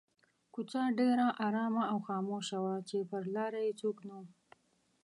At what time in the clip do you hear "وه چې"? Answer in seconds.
2.63-2.97